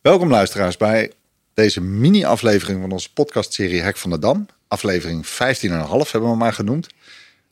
[0.00, 1.12] Welkom luisteraars bij
[1.54, 4.46] deze mini-aflevering van onze podcastserie Hek van de Dam.
[4.68, 6.88] Aflevering 15,5 hebben we hem maar genoemd.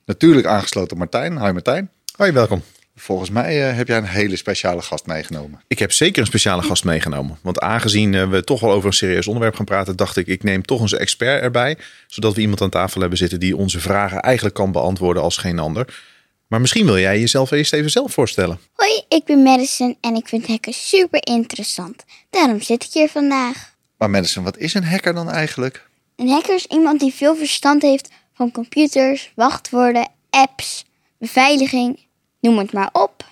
[0.05, 1.37] Natuurlijk aangesloten Martijn.
[1.37, 1.91] Hoi Martijn.
[2.17, 2.63] Hoi, welkom.
[2.97, 5.61] Volgens mij eh, heb jij een hele speciale gast meegenomen.
[5.67, 7.39] Ik heb zeker een speciale gast meegenomen.
[7.43, 10.43] Want aangezien eh, we toch wel over een serieus onderwerp gaan praten, dacht ik, ik
[10.43, 11.79] neem toch onze expert erbij.
[12.07, 15.59] Zodat we iemand aan tafel hebben zitten die onze vragen eigenlijk kan beantwoorden als geen
[15.59, 15.95] ander.
[16.49, 18.61] Maar misschien wil jij jezelf eerst even zelf voorstellen.
[18.73, 22.05] Hoi, ik ben Madison en ik vind hacken super interessant.
[22.31, 23.77] Daarom zit ik hier vandaag.
[23.99, 25.89] Maar mensen, wat is een hacker dan eigenlijk?
[26.17, 30.85] Een hacker is iemand die veel verstand heeft van computers, wachtwoorden, apps,
[31.19, 32.07] beveiliging,
[32.41, 33.31] noem het maar op.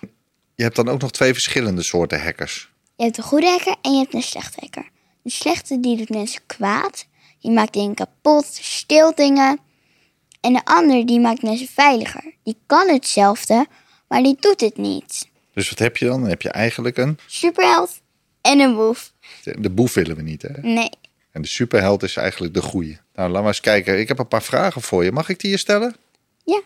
[0.55, 2.71] Je hebt dan ook nog twee verschillende soorten hackers.
[2.97, 4.89] Je hebt een goede hacker en je hebt een slechte hacker.
[5.23, 7.07] De slechte die doet mensen kwaad,
[7.41, 9.59] die maakt dingen kapot, steelt dingen.
[10.47, 12.35] En de ander die maakt mensen veiliger.
[12.43, 13.67] Die kan hetzelfde,
[14.09, 15.29] maar die doet het niet.
[15.55, 16.21] Dus wat heb je dan?
[16.21, 17.19] Dan heb je eigenlijk een...
[17.27, 18.01] Superheld
[18.41, 19.13] en een boef.
[19.59, 20.61] De boef willen we niet, hè?
[20.61, 20.91] Nee,
[21.33, 22.99] En de superheld is eigenlijk de goeie.
[23.15, 24.01] Nou, laten we eens kijken.
[24.01, 25.13] Ik heb een paar vragen voor je.
[25.13, 25.97] Mag ik die je stellen?
[26.45, 26.61] ja.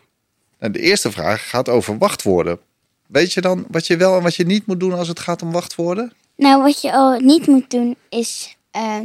[0.58, 2.58] Nou, de eerste vraag gaat over wachtwoorden.
[3.06, 5.42] Weet je dan wat je wel en wat je niet moet doen als het gaat
[5.42, 6.12] om wachtwoorden?
[6.36, 9.00] Nou, wat je al niet moet doen is eh,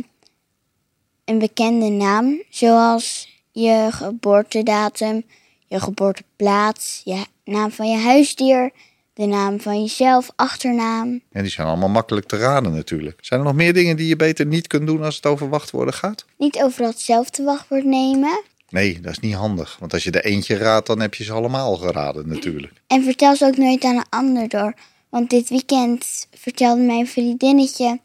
[1.26, 3.34] een bekende naam, zoals
[3.64, 5.24] je geboortedatum,
[5.68, 8.72] je geboorteplaats, je naam van je huisdier,
[9.14, 11.22] de naam van jezelf, achternaam.
[11.32, 13.18] En die zijn allemaal makkelijk te raden natuurlijk.
[13.22, 15.94] Zijn er nog meer dingen die je beter niet kunt doen als het over wachtwoorden
[15.94, 16.26] gaat?
[16.38, 18.44] Niet overal hetzelfde wachtwoord nemen.
[18.70, 19.78] Nee, dat is niet handig.
[19.80, 22.74] Want als je er eentje raadt, dan heb je ze allemaal geraden natuurlijk.
[22.88, 24.74] En vertel ze ook nooit aan een ander door.
[25.10, 28.00] Want dit weekend vertelde mijn vriendinnetje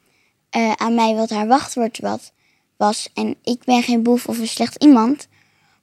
[0.51, 2.33] eh, aan mij wat haar wachtwoord wat
[2.77, 3.09] was.
[3.15, 5.29] En ik ben geen boef of een slecht iemand.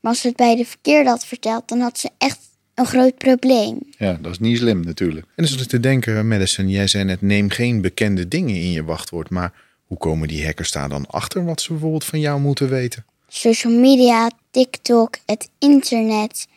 [0.07, 2.39] Maar als ze het bij de verkeerde had verteld, dan had ze echt
[2.73, 3.79] een groot probleem.
[3.97, 5.25] Ja, dat is niet slim natuurlijk.
[5.25, 8.71] En dan zat ik te denken, Madison, jij zei net, neem geen bekende dingen in
[8.71, 9.29] je wachtwoord.
[9.29, 9.53] Maar
[9.85, 13.05] hoe komen die hackers daar dan achter wat ze bijvoorbeeld van jou moeten weten?
[13.27, 16.47] Social media, TikTok, het internet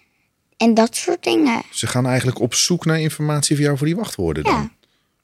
[0.57, 1.63] en dat soort dingen.
[1.73, 4.53] Ze gaan eigenlijk op zoek naar informatie van jou voor die wachtwoorden dan.
[4.53, 4.71] Ja.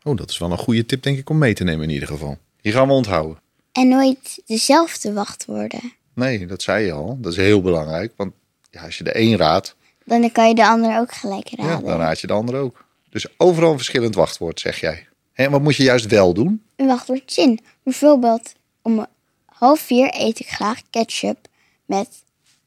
[0.02, 2.08] Oh, dat is wel een goede tip denk ik om mee te nemen in ieder
[2.08, 2.38] geval.
[2.60, 3.38] Die gaan we onthouden.
[3.72, 5.92] En nooit dezelfde wachtwoorden.
[6.16, 7.18] Nee, dat zei je al.
[7.20, 8.12] Dat is heel belangrijk.
[8.16, 8.32] Want
[8.70, 11.84] ja, als je de een raadt, Dan kan je de ander ook gelijk ja, raden.
[11.86, 12.84] dan raad je de ander ook.
[13.10, 15.08] Dus overal een verschillend wachtwoord, zeg jij.
[15.32, 16.62] En wat moet je juist wel doen?
[16.76, 17.60] een wachtwoordzin.
[17.82, 19.06] Bijvoorbeeld, om
[19.46, 21.38] half vier eet ik graag ketchup
[21.86, 22.08] met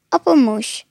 [0.10, 0.86] appelmoes.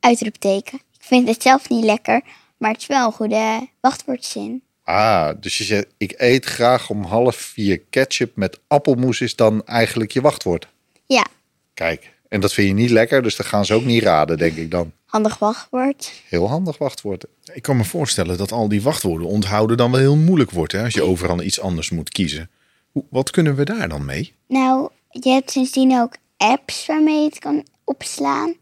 [0.00, 0.78] Uitroepteken.
[0.78, 2.20] Ik vind het zelf niet lekker,
[2.56, 4.62] maar het is wel een goede wachtwoordzin.
[4.84, 9.64] Ah, dus je zegt, ik eet graag om half vier ketchup met appelmoes is dan
[9.64, 10.68] eigenlijk je wachtwoord.
[11.06, 11.26] Ja,
[11.76, 14.56] Kijk, en dat vind je niet lekker, dus dat gaan ze ook niet raden, denk
[14.56, 14.92] ik dan.
[15.06, 16.12] handig wachtwoord.
[16.28, 17.24] Heel handig wachtwoord.
[17.52, 20.84] Ik kan me voorstellen dat al die wachtwoorden onthouden dan wel heel moeilijk wordt hè,
[20.84, 22.50] als je overal iets anders moet kiezen.
[22.92, 24.34] Hoe, wat kunnen we daar dan mee?
[24.48, 28.54] Nou, je hebt sindsdien ook apps waarmee je het kan opslaan.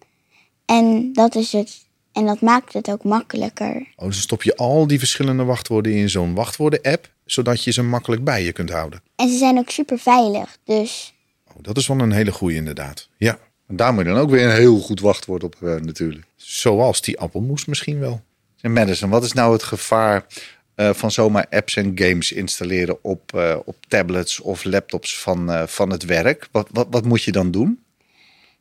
[0.64, 1.82] En dat is het.
[2.12, 3.86] En dat maakt het ook makkelijker.
[3.96, 8.24] Oh, dus stop je al die verschillende wachtwoorden in zo'n wachtwoorden-app, zodat je ze makkelijk
[8.24, 9.02] bij je kunt houden.
[9.16, 10.58] En ze zijn ook super veilig.
[10.64, 11.14] Dus
[11.60, 13.08] dat is wel een hele goeie inderdaad.
[13.16, 16.24] Ja, En daar moet je dan ook weer een heel goed wachtwoord op hebben natuurlijk.
[16.36, 18.22] zoals die appelmoes misschien wel.
[18.60, 20.26] En Madison, wat is nou het gevaar
[20.74, 25.66] eh, van zomaar apps en games installeren op, eh, op tablets of laptops van, eh,
[25.66, 26.48] van het werk?
[26.50, 27.82] Wat, wat, wat moet je dan doen?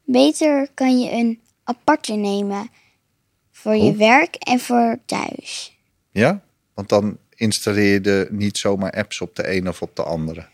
[0.05, 2.69] beter kan je een aparte nemen.
[3.51, 3.97] Voor je Oh.
[3.97, 5.77] werk en voor thuis.
[6.11, 6.41] Ja?
[6.73, 10.45] Want dan installeer je de, niet zomaar apps op de een of op de andere.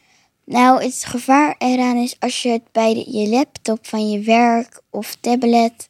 [0.50, 5.18] Nou, het gevaar eraan is als je het bij je laptop van je werk of
[5.20, 5.90] tablet,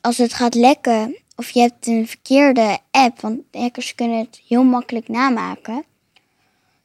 [0.00, 4.64] als het gaat lekken of je hebt een verkeerde app, want hackers kunnen het heel
[4.64, 5.84] makkelijk namaken,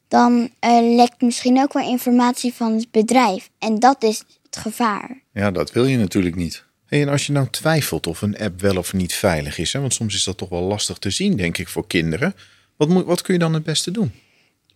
[0.08, 3.50] dan eh, lekt misschien ook wel informatie van het bedrijf.
[3.58, 5.22] En dat is het gevaar.
[5.32, 6.64] Ja, dat wil je natuurlijk niet.
[6.88, 9.94] En als je nou twijfelt of een app wel of niet veilig is, hè, want
[9.94, 12.34] soms is dat toch wel lastig te zien, denk ik, voor kinderen.
[12.76, 14.12] Wat, moet, wat kun je dan het beste doen?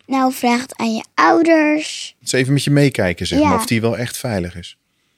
[0.07, 2.17] Nou, vraag het aan je ouders.
[2.21, 3.49] Dus even met je meekijken, zeg Ja.
[3.49, 4.77] maar, of die wel echt veilig is.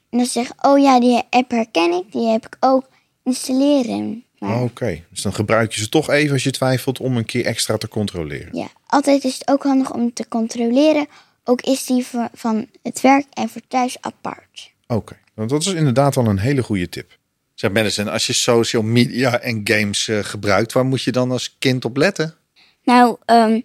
[0.09, 2.87] En dan zeg oh ja, die app herken ik, die heb ik ook.
[3.23, 4.23] Installeren.
[4.39, 7.25] Maar Oh, Oké, dus dan gebruik je ze toch even als je twijfelt om een
[7.25, 8.49] keer extra te controleren.
[8.57, 11.07] ja, altijd is het ook handig om te controleren.
[11.43, 14.71] Ook is die voor- van het werk en voor thuis apart.
[14.87, 17.17] Oké, want dat is inderdaad al een hele goede tip.
[17.53, 21.55] Zeg Madison, als je social media en games eh, gebruikt, waar moet je dan als
[21.59, 22.35] kind op letten?
[22.83, 23.59] Nou, ehm,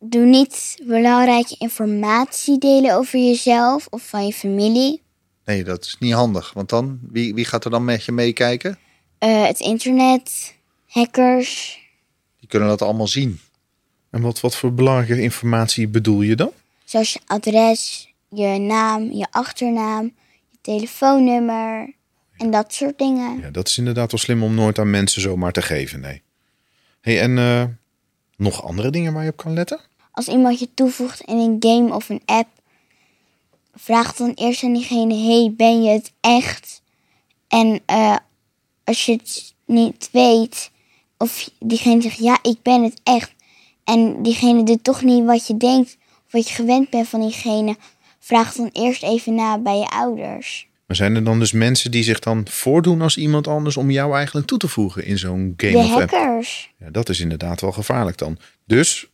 [0.00, 5.02] doe niet belangrijke informatie delen over jezelf of van je familie.
[5.44, 6.52] Nee, dat is niet handig.
[6.52, 8.78] Want dan, wie, wie gaat er dan met je meekijken?
[9.18, 10.54] Eh, het internet,
[10.86, 11.80] hackers.
[12.38, 13.40] Die kunnen dat allemaal zien.
[14.10, 16.52] En wat, wat voor belangrijke informatie bedoel je dan?
[16.84, 20.04] Zoals je adres, je naam, je achternaam,
[20.50, 21.94] je telefoonnummer
[22.36, 23.40] en dat soort dingen.
[23.40, 26.22] Ja, dat is inderdaad wel slim om nooit aan mensen zomaar te geven, nee.
[27.00, 27.64] hey, en eh,
[28.36, 29.80] nog andere dingen waar je op kan letten?
[30.12, 32.48] Als iemand je toevoegt in een game of een app,
[33.74, 36.82] vraag dan eerst aan diegene: hey, ben je het echt?
[37.48, 38.16] En eh,
[38.84, 40.70] als je het niet weet,
[41.18, 43.34] of diegene zegt: ja, ik ben het echt.
[43.84, 45.96] En diegene doet toch niet wat je denkt
[46.26, 47.76] of wat je gewend bent van diegene,
[48.18, 50.68] vraag dan eerst even na bij je ouders.
[50.86, 54.14] Maar zijn er dan dus mensen die zich dan voordoen als iemand anders om jou
[54.16, 56.10] eigenlijk toe te voegen in zo'n game De of app?
[56.10, 56.72] hackers.
[56.78, 58.38] Ja, dat is inderdaad wel gevaarlijk dan.
[58.64, 59.06] Dus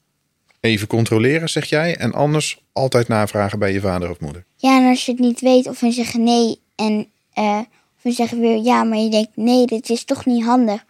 [0.60, 1.96] even controleren, zeg jij.
[1.96, 4.44] En anders altijd navragen bij je vader of moeder.
[4.56, 7.58] Ja, en als je het niet weet of ze zeggen nee en eh
[7.96, 10.84] of ze zeggen weer ja, maar je denkt nee, dit is toch niet handig.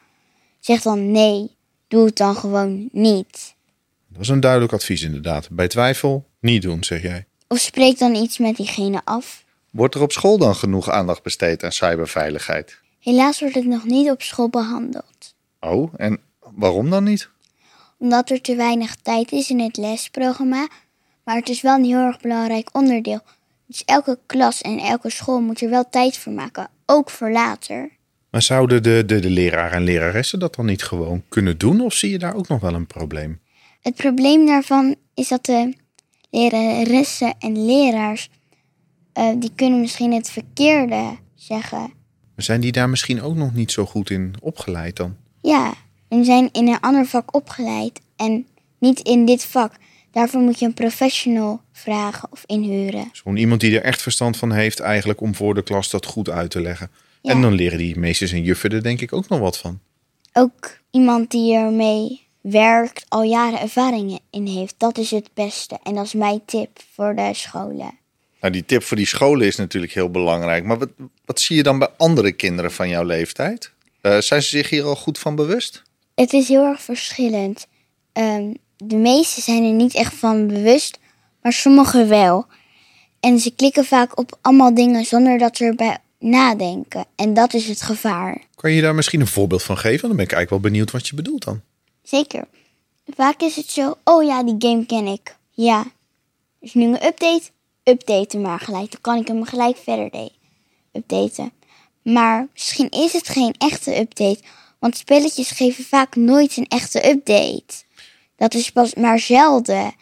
[0.61, 1.51] Zeg dan nee,
[1.89, 3.55] doe het dan gewoon niet.
[4.09, 5.51] Dat is een duidelijk advies inderdaad.
[5.51, 7.25] Bij twijfel niet doen, zeg jij.
[7.49, 9.45] Of spreek dan iets met diegene af.
[9.73, 12.81] Wordt er op school dan genoeg aandacht besteed aan cyberveiligheid?
[12.99, 15.35] Helaas wordt het nog niet op school behandeld.
[15.61, 17.29] Oh, en waarom dan niet?
[17.99, 20.69] Omdat er te weinig tijd is in het lesprogramma.
[21.25, 23.21] Maar het is wel een heel erg belangrijk onderdeel.
[23.67, 26.69] Dus elke klas en elke school moet er wel tijd voor maken.
[26.87, 27.91] Ook voor later.
[28.31, 31.81] Maar zouden de, de, de leraren en leraressen dat dan niet gewoon kunnen doen?
[31.81, 33.41] Of zie je daar ook nog wel een probleem?
[33.81, 35.75] Het probleem daarvan is dat de
[36.31, 38.31] leraressen en leraars...
[39.13, 41.93] eh, die kunnen misschien het verkeerde zeggen.
[42.37, 45.17] Zijn die daar misschien ook nog niet zo goed in opgeleid dan?
[45.41, 45.75] Ja,
[46.09, 48.47] en zijn in een ander vak opgeleid en
[48.79, 49.73] niet in dit vak.
[50.11, 53.09] Daarvoor moet je een professional vragen of inhuren.
[53.13, 56.31] Zo'n iemand die er echt verstand van heeft eigenlijk om voor de klas dat goed
[56.31, 56.91] uit te leggen.
[57.23, 57.33] Ja.
[57.33, 59.81] En dan leren die meesters en juffen er denk ik ook nog wat van.
[60.33, 64.75] Ook iemand die ermee werkt, al jaren ervaringen in heeft.
[64.79, 65.79] Dat is het beste.
[65.83, 67.99] En dat is mijn tip voor de scholen.
[68.43, 70.65] Nou, die tip voor die scholen is natuurlijk heel belangrijk.
[70.65, 70.89] Maar wat,
[71.25, 73.73] wat zie je dan bij andere kinderen van jouw leeftijd?
[74.01, 75.83] Eh, zijn ze zich hier al goed van bewust?
[76.15, 77.67] Het is heel erg verschillend.
[78.13, 80.99] Ehm, de meeste zijn er niet echt van bewust,
[81.43, 82.47] maar sommigen wel.
[83.21, 87.05] En ze klikken vaak op allemaal dingen zonder dat ze erbij nadenken.
[87.17, 88.41] En dat is het gevaar.
[88.55, 90.09] Kan je daar misschien een voorbeeld van geven?
[90.09, 91.61] Dan ben ik eigenlijk wel benieuwd wat je bedoelt dan.
[92.03, 92.45] Zeker.
[93.15, 95.37] Vaak is het zo, oh ja, die game ken ik.
[95.51, 95.79] Ja.
[95.81, 97.43] Er is nu een update.
[97.85, 98.91] Updaten maar gelijk.
[98.91, 100.33] Dan kan ik hem gelijk verder de-
[100.93, 101.53] updaten.
[102.03, 104.41] Maar misschien is het geen echte update.
[104.79, 107.75] Want spelletjes geven vaak nooit een echte update.
[108.37, 109.93] Dat is pas maar zelden.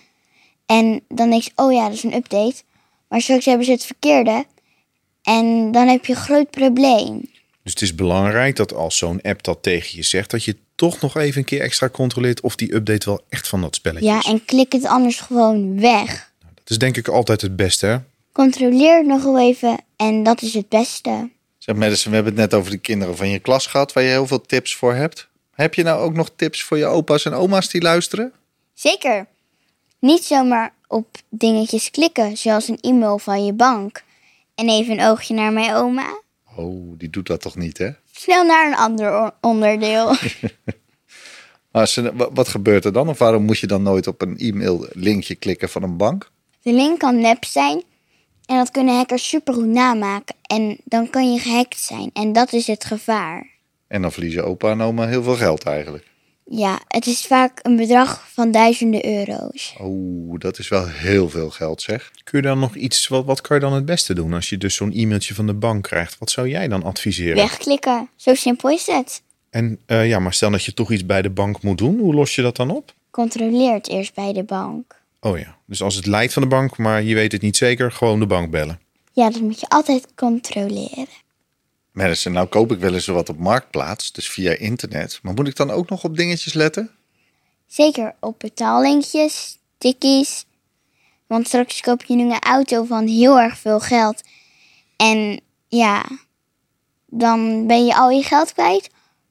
[0.67, 2.63] En dan denk je, oh ja, dat is een update.
[3.09, 4.45] Maar straks hebben ze het verkeerde.
[5.23, 7.21] En dan heb je een groot probleem.
[7.63, 11.01] Dus het is belangrijk dat als zo'n app dat tegen je zegt, dat je toch
[11.01, 14.19] nog even een keer extra controleert of die update wel echt van dat spelletje Ja,
[14.19, 14.25] is.
[14.27, 16.30] en klik het anders gewoon weg.
[16.71, 17.87] Dat is denk ik altijd het beste.
[17.87, 17.99] Hè?
[18.33, 21.31] Controleer het nog wel even en dat is het beste.
[21.59, 24.09] Zeg Madison, we hebben het net over de kinderen van je klas gehad, waar je
[24.09, 25.29] heel veel tips voor hebt.
[25.55, 28.33] Heb je nou ook nog tips voor je opa's en oma's die luisteren?
[28.75, 29.27] Zeker.
[29.99, 34.03] Niet zomaar op dingetjes klikken, zoals een e-mail van je bank.
[34.55, 36.21] En even een oogje naar mijn oma.
[36.57, 37.91] Oh, die doet dat toch niet, hè?
[38.13, 40.15] Snel naar een ander onderdeel.
[41.73, 41.91] Maar
[42.33, 43.09] wat gebeurt er dan?
[43.09, 46.31] Of waarom moet je dan nooit op een e-mail linkje klikken van een bank?
[46.63, 47.83] De link kan nep zijn
[48.47, 50.35] en dat kunnen hackers supergoed namaken.
[50.43, 53.47] En dan kan je gehackt zijn en dat is het gevaar.
[53.89, 56.09] En dan verliezen opa en oma heel veel geld eigenlijk.
[56.45, 59.75] Ja, het is vaak een bedrag van duizenden euro's.
[59.79, 62.11] Oh, dat is wel heel veel geld, zeg.
[62.25, 64.59] Kun je dan nog iets, wat, wat kan je dan het beste doen als je
[64.59, 66.19] dus zo'n e-mailtje van de bank krijgt?
[66.19, 67.37] Wat zou jij dan adviseren?
[67.37, 69.23] Wegklikken, zo simpel is het.
[69.51, 72.15] En eh, ja, maar stel dat je toch iets bij de bank moet doen, hoe
[72.15, 72.95] los je dat dan op?
[73.11, 75.00] Controleer het eerst bij de bank.
[75.21, 77.93] Oh ja, dus als het lijkt van de bank, maar je weet het niet zeker,
[77.93, 78.81] gewoon de bank bellen.
[79.13, 81.07] Ja, dat moet je altijd controleren.
[81.93, 85.19] Madison, nou koop ik wel eens wat op Marktplaats, dus via internet.
[85.23, 86.91] Maar moet ik dan ook nog op dingetjes letten?
[87.67, 90.45] Zeker op betaallinkjes, tikkies.
[91.27, 94.23] Want straks koop je nu een auto van heel erg veel geld.
[94.97, 96.05] En ja,
[97.07, 98.91] dan ben je al je geld kwijt.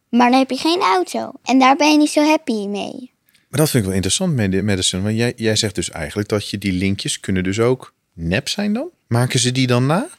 [0.10, 1.32] Maar dan heb je geen auto.
[1.44, 3.12] En daar ben je niet zo happy mee.
[3.50, 5.04] Maar dat vind ik wel interessant, Mad- Madison.
[5.04, 8.74] Want jij, jij zegt dus eigenlijk dat je die linkjes kunnen dus ook nep zijn
[8.74, 8.90] dan?
[9.08, 10.10] Maken ze die dan na?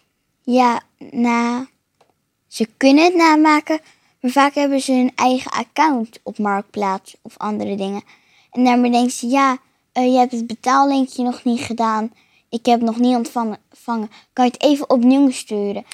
[0.43, 1.67] Ja, nou,
[2.49, 3.81] ze kunnen het namaken.
[4.21, 8.03] Maar vaak hebben ze hun eigen account op Marktplaats of andere dingen.
[8.53, 9.59] En daarmee denken ze, ja,
[9.93, 12.13] eh, je hebt het betaallinkje nog niet gedaan.
[12.49, 13.59] Ik heb het nog niet ontvangen.
[13.71, 14.11] ontvangen.
[14.33, 15.85] Kan je het even opnieuw sturen?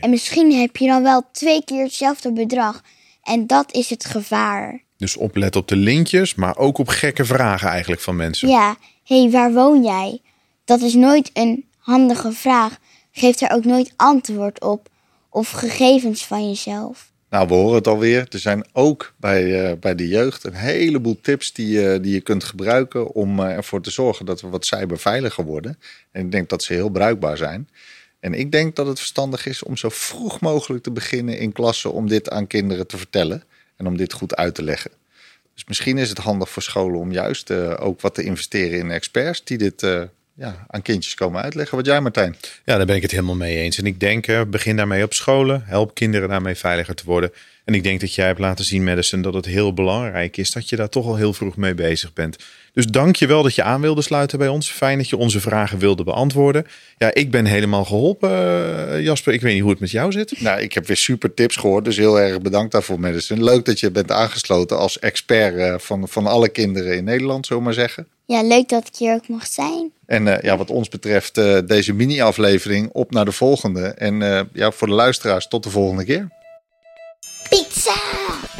[0.00, 2.82] En misschien heb je dan wel twee keer hetzelfde bedrag.
[3.22, 4.82] En dat is het gevaar.
[5.02, 8.48] Dus oplet op de linkjes, maar ook op gekke vragen eigenlijk van mensen.
[8.48, 10.20] Ja, hé, hey, waar woon jij?
[10.64, 12.78] dat is nooit een handige vraag.
[13.12, 14.88] Geef er ook nooit antwoord op
[15.28, 17.10] of gegevens van jezelf.
[17.30, 18.26] Nou, we horen het alweer.
[18.30, 22.20] Er zijn ook bij, uh, bij de jeugd een heleboel tips die, uh, die je
[22.20, 25.78] kunt gebruiken om uh, ervoor te zorgen dat we wat cyberveiliger worden.
[26.12, 27.68] En ik denk dat ze heel bruikbaar zijn.
[28.20, 31.92] En ik denk dat het verstandig is om zo vroeg mogelijk te beginnen in klassen
[31.92, 33.42] om dit aan kinderen te vertellen
[33.76, 34.90] en om dit goed uit te leggen.
[35.54, 39.44] Dus misschien is het handig voor scholen om juist ook wat te investeren in experts
[39.44, 39.82] die dit
[40.34, 41.76] ja, aan kindjes komen uitleggen.
[41.76, 42.36] Wat jij, Martijn?
[42.64, 43.78] Ja, daar ben ik het helemaal mee eens.
[43.78, 45.62] En ik denk, uh, begin daarmee op scholen.
[45.64, 47.32] Help kinderen daarmee veiliger te worden.
[47.64, 50.68] En ik denk dat jij hebt laten zien, Madison, dat het heel belangrijk is dat
[50.68, 52.36] je daar toch al heel vroeg mee bezig bent.
[52.72, 54.70] Dus dank je wel dat je aan wilde sluiten bij ons.
[54.70, 56.66] Fijn dat je onze vragen wilde beantwoorden.
[56.98, 59.32] Ja, ik ben helemaal geholpen, uh, Jasper.
[59.32, 60.40] Ik weet niet hoe het met jou zit.
[60.40, 61.84] Nou, ik heb weer super tips gehoord.
[61.84, 63.44] Dus heel erg bedankt daarvoor, Madison.
[63.44, 67.64] Leuk dat je bent aangesloten als expert uh, van, van alle kinderen in Nederland, zomaar
[67.64, 68.06] maar zeggen.
[68.26, 69.92] Ja, leuk dat ik hier ook mocht zijn.
[70.06, 73.86] En uh, ja, wat ons betreft, uh, deze mini-aflevering op naar de volgende.
[73.86, 76.28] En uh, ja, voor de luisteraars, tot de volgende keer.
[77.82, 78.51] しゃー。